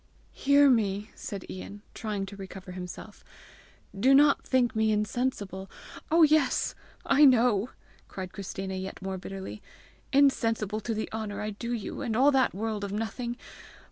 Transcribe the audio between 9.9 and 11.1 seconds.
INSENSIBLE TO THE